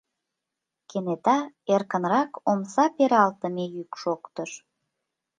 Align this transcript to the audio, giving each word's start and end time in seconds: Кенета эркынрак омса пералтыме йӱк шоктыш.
Кенета 0.89 1.37
эркынрак 1.73 2.31
омса 2.51 2.85
пералтыме 2.95 3.65
йӱк 3.75 3.91
шоктыш. 4.01 4.51